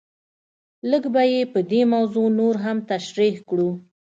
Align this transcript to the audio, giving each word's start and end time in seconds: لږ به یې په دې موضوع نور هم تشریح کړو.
لږ 0.89 1.03
به 1.13 1.23
یې 1.33 1.41
په 1.53 1.59
دې 1.71 1.81
موضوع 1.93 2.27
نور 2.39 2.55
هم 2.65 2.77
تشریح 2.91 3.35
کړو. 3.49 3.69